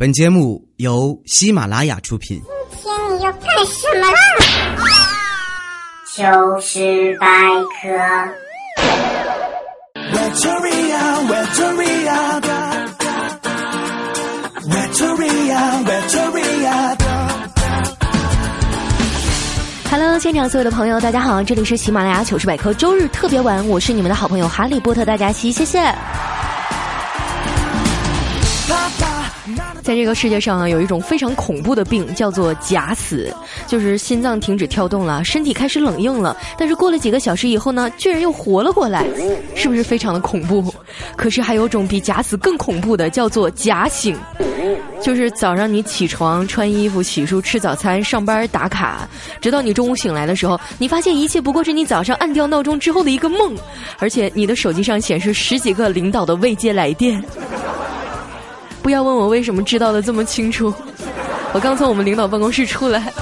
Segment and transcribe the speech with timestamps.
[0.00, 2.40] 本节目由喜马拉雅出品。
[2.70, 4.16] 今天你要干什么啦？
[6.06, 7.26] 糗事百
[7.76, 7.86] 科。
[10.10, 12.40] Victoria, Victoria,
[14.70, 16.96] Victoria, Victoria.
[19.90, 25.94] Hello，现场所有的朋友，大家好，这里是喜马拉雅糗事百科周日特别晚，我是你们的好朋友哈利波特大家期，谢谢。
[29.82, 33.34] 在这个世界上啊，有一种非常恐怖的病，叫做假死，
[33.66, 39.06] 就是心脏停止跳动了，身体开始冷硬了，但是过了几个小时以后呢，居然又活了过来，
[39.54, 40.72] 是不是非常的恐怖？
[41.16, 44.16] 可是还有种比假死更恐怖的，叫做假醒，
[45.02, 49.08] 就是早上你起床、穿衣服、洗漱、吃早餐、上班打卡，
[49.40, 53.56] 直到你中午醒来的时候，你发现一切不过是你早上按掉闹钟之后的一个梦，
[53.98, 57.22] 而且你的手机上显示十几个领导的未接来电。
[58.82, 60.72] 不要问我为什么知道的这么清楚，
[61.52, 63.12] 我刚从我们领导办公室出来。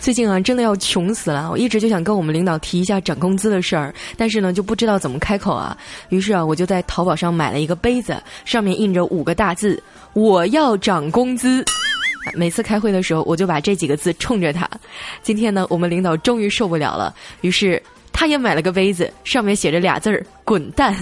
[0.00, 1.50] 最近啊，真的要穷死了！
[1.50, 5.76] 我一直就想跟我们领导提一下涨工资的事儿，但是呢，就不知道怎么开口啊。
[6.08, 9.82] 于是啊，我就在淘宝上买了一个杯子，上面印着五个大字
[10.14, 11.62] ：“我要涨工资。”
[12.34, 14.66] 每次开会的时候，我就把这几个字冲着他。
[15.22, 17.82] 今天呢，我们领导终于受不了了，于是
[18.18, 20.92] 他也买了个杯子，上面写着俩字儿：“滚蛋。”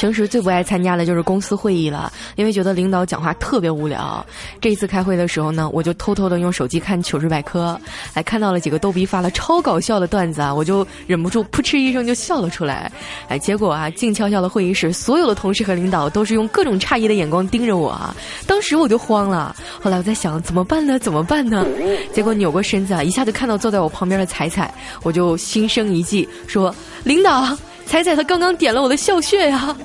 [0.00, 4.24] 平时最不爱参加的就是公司会议了，因为觉得领导讲话特别无聊。
[4.58, 7.78] 这一次开会的时候呢，我就偷偷的用手机看糗事百科，
[8.14, 12.90] 还看到了几个逗逼发了超搞笑的段子啊，我就忍不住噗嗤一声就笑了出来。
[13.28, 19.54] 哎，结果啊，静悄悄的会议室，所有的同事和领导都是用各种诧异的眼光盯着我啊，当时我就慌了。
[19.82, 20.98] 后来我在想怎么办呢？
[20.98, 21.66] 怎么办呢？
[22.10, 26.74] 结果扭过身子啊，一下就看到坐在我旁边的彩彩，我就心生一计，说
[27.04, 27.54] ：“领导。”
[27.90, 29.76] 彩彩她刚刚点了我的笑穴呀，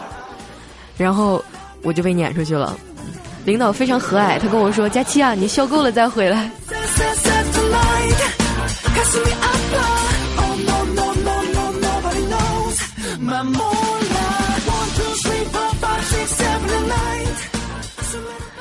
[0.98, 1.42] 然后
[1.82, 2.76] 我就被撵出去了。
[3.46, 6.50] 领导非常和蔼，他跟我说：“佳期啊，你笑够了再回来。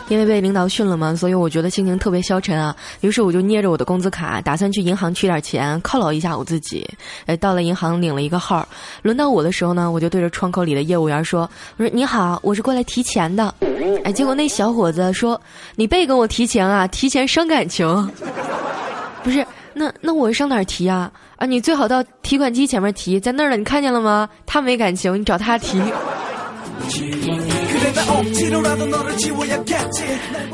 [0.10, 2.76] 因为被领导训了嘛，所以我觉得心情特别消沉啊。
[3.02, 6.86] 于是我就捏着我的工资卡，打算去银行取点钱犒劳一下我自己。
[7.28, 8.68] 哎，到了银行领了一个号，
[9.02, 13.54] 轮到我的时候呢，我就对着窗口里的业务员说：“我说你好，我是过来提钱的。”
[14.04, 15.40] 哎，结果那小伙子说
[15.78, 17.88] ：“你别跟我提钱啊，提钱伤感情。
[19.24, 21.12] ”不是，那那我上哪儿提啊？
[21.36, 24.28] 啊，你最好到提款机前面提，在那儿了，你看见了吗？
[24.46, 25.82] 他没感情，你找他提。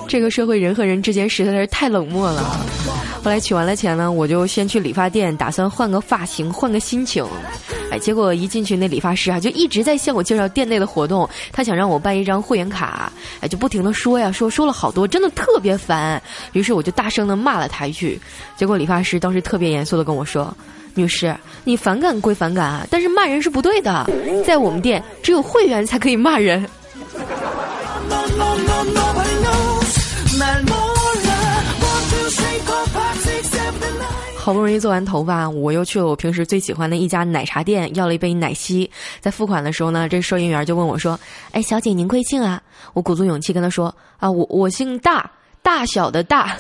[0.08, 2.66] 这个社会，人和人之间实在是太冷漠了。
[3.24, 7.26] 后来取完了钱呢，我就先去理发店打算换个发型、换个心情。
[7.92, 13.12] 哎，结果一进去，那理发师啊就一直在向我介绍店内的活动，他想让我办一张会员卡。
[13.42, 16.22] 哎，就不停的说呀，说说了好多，真的特别烦。
[16.54, 18.20] 于是我就大声的骂了他一句。
[18.56, 20.56] 结果理发师当时特别严肃的跟我说，
[20.94, 24.10] 女士，你反感归反感，但是骂人是不对的，
[24.46, 26.66] 在我们店只有会员才可以骂人。
[34.38, 38.88] 好不容易做完头发，我又去了我平时最喜欢的一家奶茶店，要了一杯奶昔。
[39.20, 41.20] 在付款的时候呢，这收银员就问我说
[41.52, 42.62] ：“哎，小姐，您贵姓啊？”
[42.94, 43.88] 我鼓足勇气跟他说
[44.20, 45.28] ：“啊，我我姓大，
[45.64, 46.56] 大小的大。”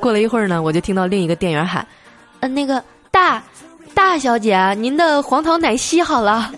[0.00, 1.86] 过了一会儿呢，我就听到另一个店员喊
[2.40, 3.40] ：“呃，那个大，
[3.94, 6.50] 大小姐，您的黄桃奶昔好了。”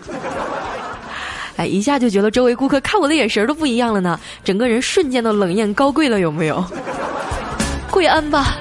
[1.56, 6.64] 哎，一下就觉得周围顾客看我的眼神都不一样了呢，整个人瞬间都冷艳高贵了，有没有？
[7.90, 8.56] 跪安吧。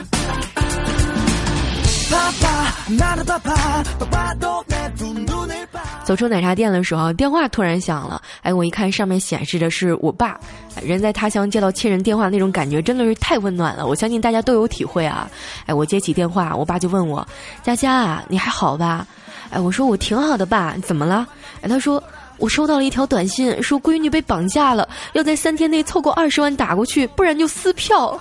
[6.06, 8.22] 走出奶茶店的时候，电话突然响了。
[8.44, 10.40] 哎，我一看上面显示的是我爸，
[10.84, 13.88] 人在他乡接到亲人电话那种感觉真的是太温暖了。
[13.88, 15.28] 我相信大家都有体会啊。
[15.66, 17.28] 哎，我接起电话，我爸就问我
[17.64, 19.06] ：“佳佳，你还好吧？”
[19.50, 21.28] 哎，我说我挺好的，爸，怎么了？
[21.62, 22.02] 哎，他说
[22.38, 28.20] 我收到了一条短信，说闺女被绑架了，要在三天内凑够二十万打过去，不然就撕票。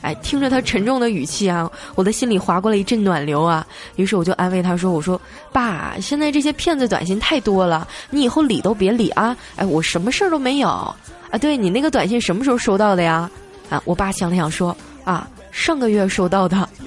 [0.00, 3.66] 哎，听着他沉重的语气啊，我的心里划过了一阵暖流啊。
[3.96, 5.20] 于是我就安慰他说：“我说
[5.52, 9.36] 爸，现在这些骗子短信太多了，你以后理都别理啊。
[9.56, 10.94] 哎，我什么事儿都没有啊。
[11.40, 13.28] 对你那个短信什么时候收到的呀？
[13.68, 16.68] 啊，我爸想了想说啊，上个月收到的。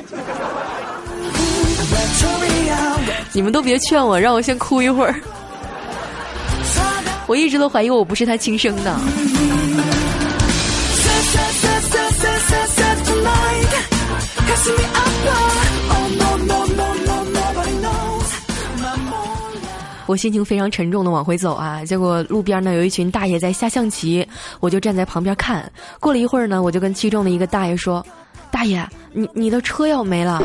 [3.33, 5.13] 你们都别劝我，让我先哭一会儿。
[7.31, 8.93] 我一直都怀疑我不是他亲生的。
[20.07, 24.27] 我心情非常沉重的往回走啊结果路边呢有一群大爷在下象棋
[24.59, 25.71] 我就站在旁边看。
[26.01, 28.05] 过了一会儿呢我就跟其中的一个大爷说
[28.51, 30.43] 大爷你你的车要没了。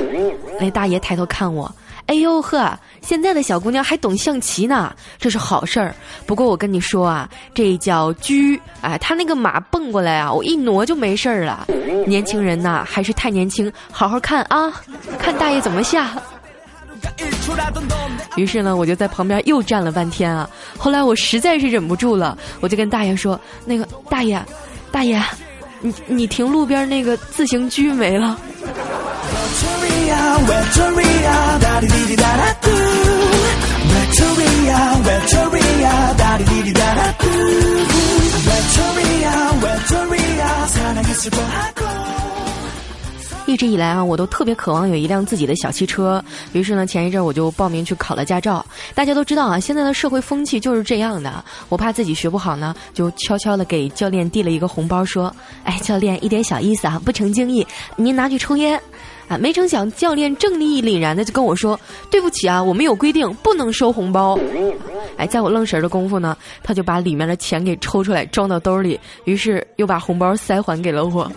[0.61, 1.69] 那大爷抬头看我
[2.07, 5.95] 哎呦呵，现在的小姑娘还懂象棋呢，这是好事儿。
[6.25, 8.33] 不过我跟你说啊，这叫车
[8.81, 11.67] 哎，他那个马蹦过来啊，我一挪就没事儿了。
[12.07, 14.73] 年轻人呐，还是太年轻，好好看啊，
[15.19, 16.11] 看大爷怎么下。
[18.37, 20.49] 于是呢，我就在旁边又站了半天啊。
[20.79, 24.41] 后来我实在是忍不住了，我就跟大爷说：“那个大爷，
[24.93, 25.21] 大爷，
[25.81, 28.39] 你你停路边那个自行车没了。”
[30.06, 32.70] 외톨이야 외톨이야 다리리리 다라뚜
[33.94, 37.28] 외톨이야 외톨이야 다리리리 다라뚜
[38.48, 41.82] 외톨이야 외톨이야 사랑이 슬퍼하고
[43.48, 46.24] ”一直以来啊，我都特别渴望有一辆自己的小汽车。
[46.54, 48.66] 于是呢，前一阵我就报名去考了驾照。
[48.96, 51.44] 大家都知道啊，现在的社会风气就是这样的。
[51.68, 57.68] 我怕自己学不好呢，就悄悄的给教练递了一个红包，说：“哎，教练，一点小意思啊，不成敬意，
[57.98, 58.80] 您拿去抽烟。”
[59.29, 61.79] 啊，没成想教练正义凛然的就跟我说
[62.11, 64.39] ：“对不起啊，我们有规定，不能收红包。”
[65.19, 71.31] 哎，在我愣神儿的功夫呢，他就把里面的钱给抽出来装到兜里，于是又把红包塞还给了我。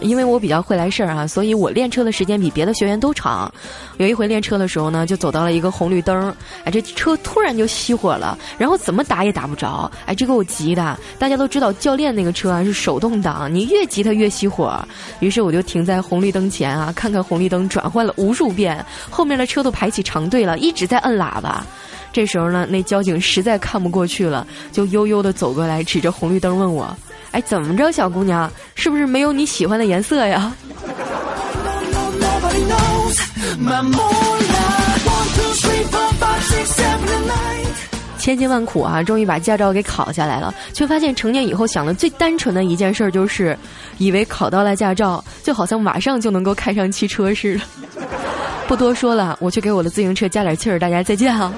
[0.00, 3.52] 因为我比较会来事儿啊，所以我练车的时间比别的学员都长。
[3.98, 6.34] 有一回练车的时候呢，就走到了一个红绿灯儿。
[6.64, 9.90] 哎，这车突然就熄火了，然后怎么打也打不着。
[10.06, 10.98] 哎，这给我急的。
[11.18, 14.82] 大家都知道教练那个车啊，是手动挡，你越急它越熄火。
[15.20, 21.64] 于是我就停在红绿灯前啊，看看红绿灯转换了无数遍，后面的车都排起长队了，一直在摁喇叭。
[22.12, 26.94] 这时候呢，那交警实在看不过去了，就悠悠地走过来，指着红绿灯问我：
[27.30, 27.92] 哎，怎么着？
[27.92, 29.46] 小姑娘是不是没有你？
[29.52, 30.50] 喜欢的颜色呀。
[38.18, 43.56] 千辛万苦啊，终于把驾照给考下来了，却发现成年以后想的最单纯的一件事就是，
[43.98, 47.62] 以为考到了驾照，就好像马上就能够开上汽车似的。
[48.68, 51.52] 不多说了，我去给我的自行车加点气儿，大家再见啊！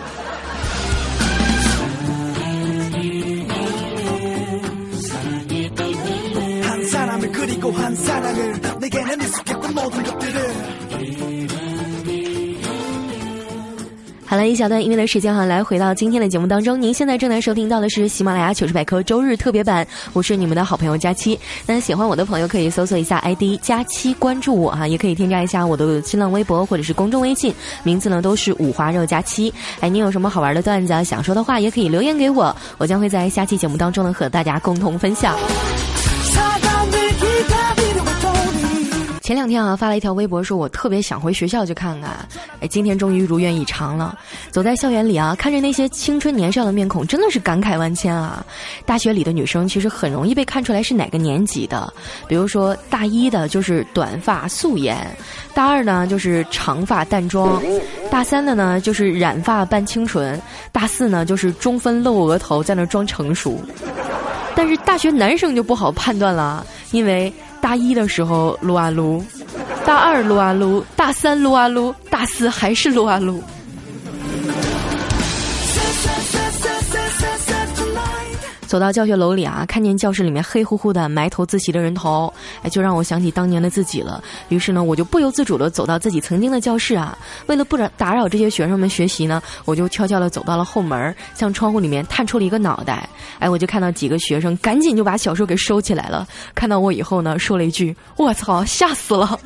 [7.64, 10.40] 람을 그리고 한 사랑을 내게는 익숙했던 모든 것들을
[14.26, 16.80] 好了，一小段音乐的时间哈，来回到今天的节目当中。
[16.80, 21.40] 您现在正在收听到的是喜马拉雅糗事百科周日特别版，我是你们的好朋友佳期。
[21.66, 27.52] 那喜欢我的朋友可以搜索一下 ID 佳期，关注我哈，也可以添加一下我的新浪微博或者是公众微信，
[27.82, 29.52] 名字呢都是五花肉佳期。
[29.80, 35.36] 哎，你有什么好玩的段子啊想说的话，也可以留言给我，我将会在下期节目当中呢和大家共同分享。
[39.25, 42.11] 前两天啊，发了一条微博，说我特别想回学校去看看。
[42.61, 44.19] 哎，今天终于如愿以偿了。
[44.51, 48.45] 走在校园里啊，看着那些青春年少的面孔，真的是感慨万千啊。
[48.85, 51.91] 大学里的女生其实很容易被看出来是哪个年级的，
[52.29, 54.95] 比如说大一的就是短发素颜，
[55.55, 57.63] 大二呢就是长发淡妆，
[58.11, 60.39] 大三的呢就是染发扮清纯，
[60.71, 63.59] 大四呢就是中分露额头在那装成熟。
[64.55, 67.33] 但是大学男生就不好判断了，因为
[67.65, 69.25] 大一的时候撸啊撸，
[69.87, 73.43] 大二撸啊撸，大三撸啊撸，大四还是撸啊撸。
[78.75, 84.21] 走到教学楼里啊，看见教室里面黑乎乎的埋头自习的人头，哎，就让我想起当年的自己了。
[84.49, 87.17] 于是呢，我就不由自主的走到自己曾经的教室啊。
[87.47, 93.09] 为了不打打扰这些学生们学习呢，我就悄悄的走到了后门，向窗户里面探出了一个脑袋。
[93.39, 96.27] 哎，我就看到几个学生赶紧就把小说给收起来了。
[96.53, 99.39] 看到我以后呢，说了一句：“我操，吓死了！”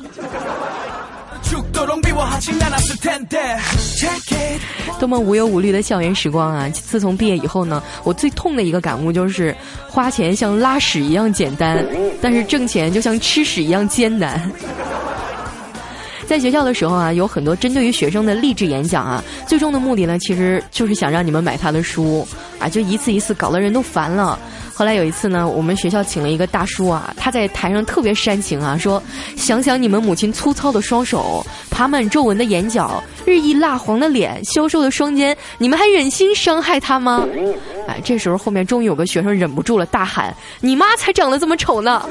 [4.99, 6.69] 多么无忧无虑的校园时光啊！
[6.69, 9.55] 自从毕业以后呢，我最痛的一个感悟就是，
[9.87, 11.85] 花钱像拉屎一样简单，
[12.21, 14.51] 但是挣钱就像吃屎一样艰难。
[16.29, 22.23] 在学校的时候啊，有很多针对于学生的励志演讲啊，最终的目的呢，其实就是想让你们买他的书
[22.59, 24.37] 啊，就一次一次搞得人都烦了。
[24.71, 29.01] 后来有一次呢，我们学校请了一个大叔啊，他在台上特别煽情啊，说
[29.35, 37.25] ：“想想你们母亲粗糙的双手，爬满皱纹的眼角，日益蜡黄的脸，消瘦的双肩，你们还忍心伤害她吗？”
[37.89, 40.31] 哎，这时候后面终于有个学生忍不住了，大喊
[40.61, 42.07] ：“你妈才长得这么丑呢！”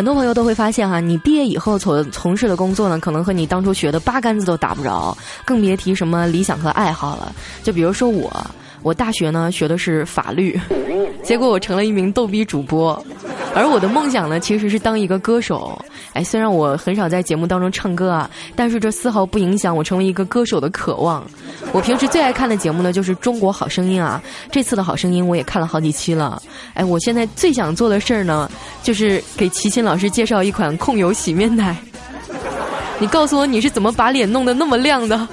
[0.00, 5.14] 很多朋友都会发现哈，你毕业以后所从事的工作呢，可能和你当初学的八竿子都打不着，
[5.44, 7.34] 更别提什么理想和爱好了。
[7.62, 8.32] 就比如说我，
[8.82, 10.58] 我大学呢学的是法律，
[11.22, 13.04] 结果我成了一名逗逼主播，
[13.54, 15.78] 而我的梦想呢其实是当一个歌手。
[16.12, 21.24] 哎，虽然我很少在节目当中唱歌啊，但是这丝毫不影响我成为一个歌手的渴望。
[21.72, 24.20] 我平时最爱看的节目呢就是《中国好声音》啊，
[24.50, 26.42] 这次的好声音我也看了好几期了。
[26.74, 28.50] 哎，我现在最想做的事儿呢，
[28.82, 31.76] 就是给齐秦老师介绍一款控油洗面奶。
[32.98, 35.28] 你告诉我你是怎么把脸弄得那么亮的？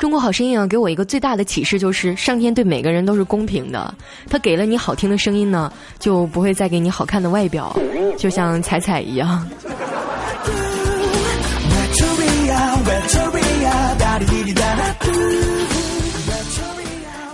[0.00, 3.94] 中国好声音啊，给我一个最大的启示就是，上天对每个人都是公平的。
[4.30, 7.76] 他给了你好听的声音呢，就不会再给你好看的外表，
[8.16, 9.46] 就像彩彩一样。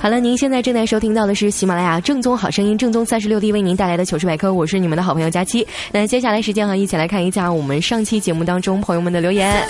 [0.00, 5.64] 好了，您现在正在收听到的是喜马拉雅正宗好声音正宗三十六 D 为您带来的糗事百科，我是你们的好朋友佳期。
[5.92, 9.64] 那接下来时间哈，一起来看一下我们上期节目当中朋友们的留言。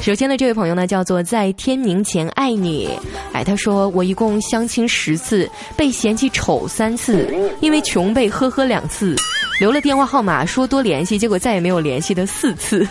[0.00, 2.88] 首先呢，这位朋友呢叫做在天明前爱你，
[3.32, 7.28] 哎，他说我一共相亲十次，被嫌弃丑三次，
[7.60, 9.14] 因为穷被呵呵两次，
[9.60, 12.86] 留了电话号码说多联系，结果再也没有联系的四次。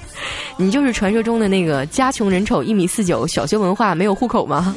[0.58, 4.76] 你就是传说中的那个家穷人丑一米四九，小学文化没有户口吗？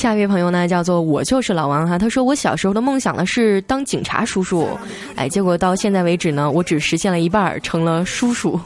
[0.00, 1.98] 下一位朋友呢，叫做我就是老王哈。
[1.98, 4.66] 他说我小时候的梦想呢是当警察叔叔，
[5.14, 8.58] 哎，结果到现在为止呢，我只实现了一半，成了叔叔。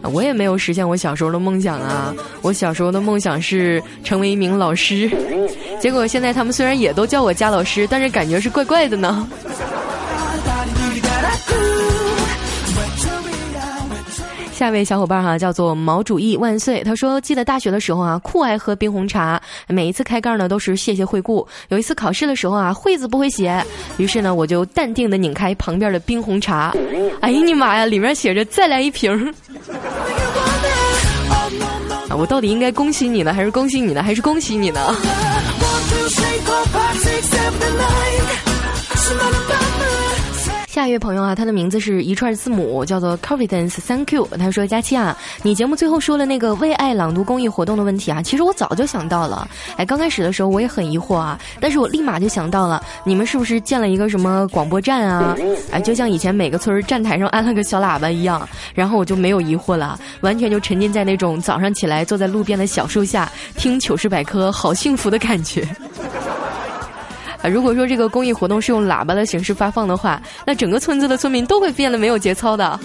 [0.14, 2.14] 我也没有实现我小时候的梦想啊！
[2.40, 5.10] 我小时候的梦想是成为一名老师，
[5.78, 9.28] 结果现在他们虽然也都叫我家老师，但是感觉是怪怪的呢。
[14.56, 16.82] 下一位小伙伴哈，叫做毛主义万岁。
[16.82, 21.46] 他说，记得大学的时候啊，酷爱喝冰红茶，每一次开盖呢都是谢谢惠顾。
[21.68, 23.62] 有一次考试的时候啊，惠字不会写，
[23.98, 26.74] 于是呢我就淡定的拧开旁边的冰红茶，
[27.20, 29.12] 哎呀你妈呀，里面写着再来一瓶。
[32.08, 34.80] 啊，我到底应该恭喜你呢，还是恭喜你呢，还是恭喜你呢？
[40.86, 44.24] 下一位朋友啊，他的名字是一串字母，叫做 Confidence Thank you。
[44.38, 49.48] 他说：“佳期啊，你节目最后说了那个为爱朗读公益活动的问题啊，其实我早就想到了。
[49.76, 55.36] 哎，刚开始的时候我也很疑惑啊，但是我立马就想到了，你们是不是建了一个什么广播站啊？
[55.72, 58.48] 哎，就像以前每个村站台上安了个小喇叭一样。
[58.72, 65.66] 然后我就没有疑惑了，完全就沉浸在那种早上起来坐在路边的小树下听糗事百科，好幸福的感觉。”
[67.48, 72.78] 如果说这个公益活动是用喇叭的形式发放的话，那整个村子的村民都会变得没有节操的。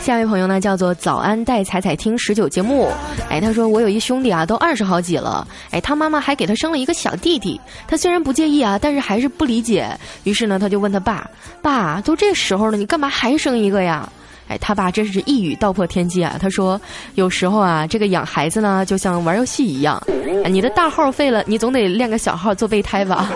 [0.00, 2.92] 下一位朋友呢，叫做早安带彩彩听十九节目。
[3.28, 5.46] 哎，他说我有一兄弟啊，都二十好几了。
[5.72, 7.60] 哎，他妈妈还给他生了一个小弟弟。
[7.88, 9.88] 他虽然不介意啊，但是还是不理解。
[10.22, 11.28] 于是呢，他就问他爸
[11.60, 14.08] ：“爸，都这时候了，你干嘛还生一个呀？”
[14.48, 16.36] 哎，他爸真是一语道破天机啊！
[16.40, 16.80] 他说
[17.16, 20.00] ：“有时候啊，这个养孩子呢，就像玩游戏一样，
[20.48, 23.28] 你的大号废了，你总得练个小号做备胎吧？”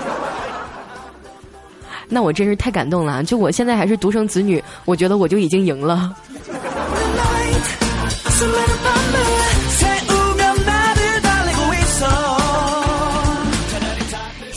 [2.08, 3.22] 那我真是太感动了！
[3.24, 6.14] 就我现在还是独生子女，我觉得我就已经赢了。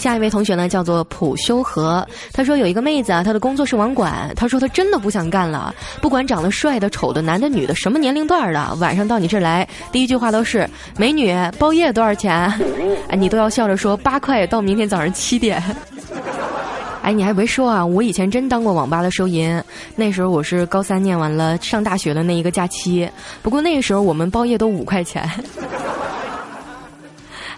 [0.03, 2.05] 下一位同学呢，叫做普修和。
[2.33, 4.29] 他说有一个妹子啊，她的工作是网管。
[4.35, 10.69] 他说他真的不想干了，不管长得帅的、丑的、男的、女的，什么年龄段的，晚上到你这儿来，第一句话都是
[10.99, 12.33] ：“美女，包夜多少钱？”
[13.07, 15.63] 哎，你都要笑着说八块，到明天早上七点。
[17.01, 19.63] 哎，你还别说啊，我以前真当过网吧的收银，
[19.95, 23.09] 那时候我是高三念完了上大学的那一个假期。
[23.41, 25.23] 不过那个时候我们包夜都五块钱。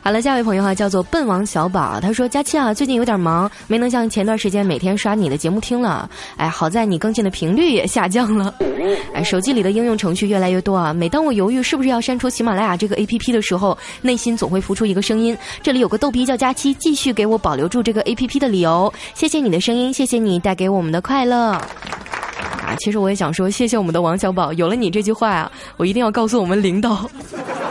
[0.05, 6.07] 好了，下一位朋友哈，叫做笨王小宝，他说：“佳期啊，最近有点忙，没能像前段时间每天刷你的节目听了。
[6.38, 8.53] 哎，好在你更新的频率也下降了。
[9.15, 18.93] 哎，手机里的应用程序越来越多啊，每当我犹豫是不是要删除喜马拉雅这个 A P P 的时候，内心总会浮出一个声音：这里有个逗逼叫佳期，继续给我保留住这个 A P P 的理由。
[19.15, 21.53] 谢谢你的声音，谢谢你带给我们的快乐。
[21.53, 27.09] 啊，其实我也想说，谢谢我们的王小宝，有了你这句话啊，我一定要告诉我们领导，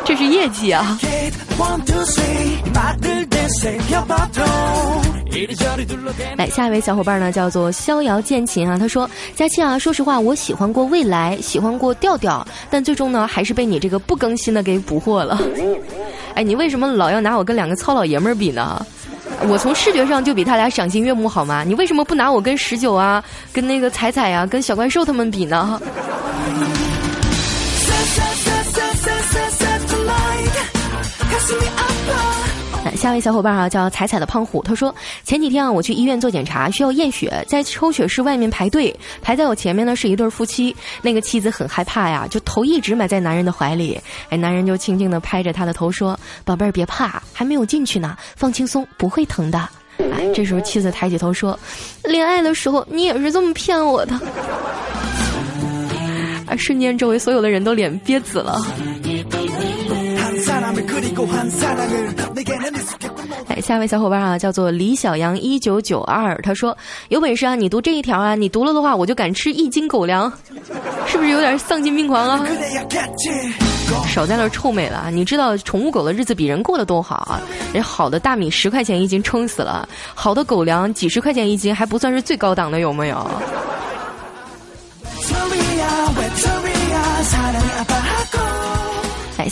[0.05, 0.99] 这是业绩啊。”
[6.37, 8.79] 来，下一位小伙伴呢，叫做逍遥剑琴啊。
[8.79, 15.41] 他说：“佳期啊，说实话，我喜欢过未来，喜欢过调调，但最终呢，还是被你这个不更新的给捕获了。
[16.35, 18.85] 哎，你为什么老要拿我跟两个糙老爷们儿比呢？
[19.49, 21.65] 我从视觉上就比他俩赏心悦目，好吗？
[21.65, 25.81] 你为什么不拿我跟十九啊，跟那个彩彩啊，跟小怪兽他们比呢？”
[32.95, 49.69] 下位小伙伴啊，叫彩彩的胖虎，他说前几天啊，我去医院做检查，需要验血，在抽血室外面排队，排在我前面呢是一对夫妻，那个妻子很害怕呀，就头一直埋在男人的怀里，哎，男人就轻轻的拍着她的头说：“宝贝儿别怕，还没有进去呢，放轻松，不会疼的。
[49.99, 51.59] ”哎，这时候妻子抬起头说
[52.05, 54.15] ：“恋爱的时候你也是这么骗我的。”
[56.47, 58.61] 啊，瞬间周围所有的人都脸憋紫了。
[63.49, 66.77] 哎，下一位小伙伴啊，叫做李小阳一九九二，他说
[67.09, 70.33] ：“有本事啊，你读这一条啊，你读了的话，我就敢吃一斤狗粮，
[71.07, 72.45] 是不是有点丧心病狂啊？”
[74.09, 77.41] 少在那臭美了啊，你知道宠物狗的日子比人过得都好啊？
[77.73, 83.31] 人好的大米十块钱一斤，撑死了；好的狗粮几十块钱一斤，还不算是最高档的，有没有？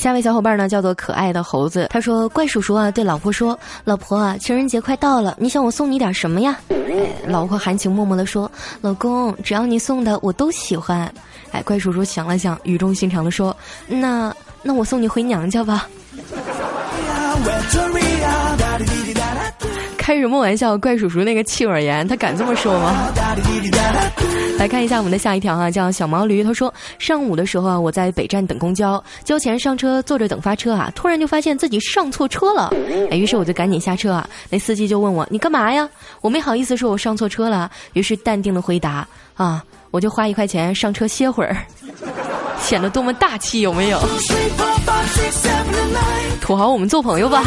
[0.02, 1.86] 下位小伙伴呢，叫做可爱的猴子。
[1.88, 8.50] 他说：“怪叔叔啊，对老婆说，老婆啊，情人节快到了，你想我送你点什么呀？”哎，老婆含情脉脉地说
[8.82, 11.08] ：“老公，只要你送的，我都喜欢。”
[11.52, 13.56] 哎，怪叔叔想了想，语重心长地说
[13.86, 15.88] ：“那那我送你回娘家吧。”
[20.02, 20.76] 开什么玩笑？
[20.76, 23.08] 怪叔叔那个气管炎，他敢这么说吗？
[24.58, 26.42] 来看一下我们的下一条哈，叫小毛驴。
[26.42, 32.74] 他说，上午的时候啊，我在北站等公交，交钱上车，坐着等发车啊，突然就发现自己上错车了。
[33.12, 34.28] 哎，于是我就赶紧下车啊。
[34.50, 35.88] 那司机就问我，你干嘛呀？
[36.20, 39.06] 我没好意思说我上错车了，于是淡定的回答
[39.36, 41.56] 啊，我就花一块钱上车歇会儿，
[42.60, 44.00] 显得多么大气，有没有？
[46.40, 47.44] 土豪，我们做朋友吧。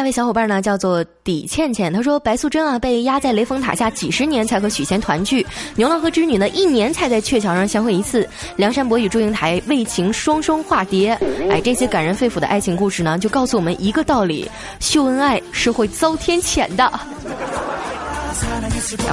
[0.00, 11.10] 下位小伙伴呢叫做李倩倩，她说白素贞啊被压在雷峰塔下几十年才和许仙团聚，牛郎和织女呢一年才在鹊桥上相会一次，梁山伯与祝英台为情双双化蝶，
[11.50, 16.84] 哎，这些感人肺腑的爱情故事呢就告诉我们一个道理：秀恩爱是会遭天谴的。
[16.86, 17.06] 啊，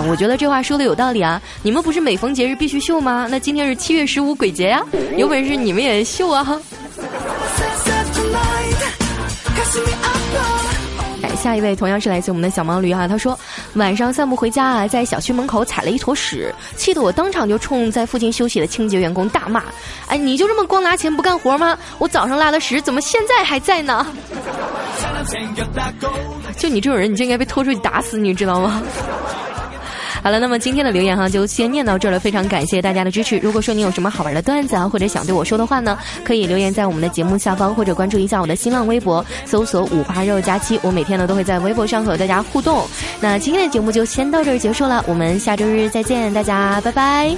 [0.08, 1.42] 我觉得这话说的有道理啊！
[1.64, 3.28] 你们不是每逢节日必须秀吗？
[3.30, 4.82] 那今天是七月十五鬼节呀，
[5.18, 6.58] 有本事你们也秀啊！
[11.38, 13.38] 下一位同样是来自我们的小毛驴哈，他说
[13.76, 19.64] 晚上散步回家啊，在小区门口踩了一坨屎，气得我当场就冲在附近休息的清洁员工大骂
[20.10, 21.78] ：“哎，你就这么光拿钱不干活吗？
[22.00, 24.06] 我早上拉的屎怎么现在还在呢？”
[26.58, 28.82] 就你这种人，你就应该被拖出去打死，你知道吗？
[30.28, 33.38] 好了，那么今天的留言哈就先念到这儿了，非常感谢大家的支持。
[33.38, 40.78] 如果说你有什么好玩的段子啊，或者想对我说的话呢，可以留言在我们的节目下方，或者关注一下我的新浪微博，搜索五花肉佳期。
[40.84, 42.86] 我每天呢都会在微博上和大家互动。
[43.22, 47.34] 那今天的节目就先到这儿结束了，我们下周日再见，大家拜拜。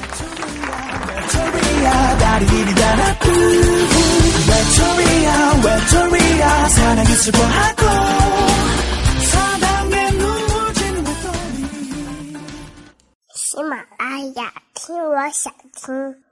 [13.52, 16.24] 喜马拉雅，听我想听。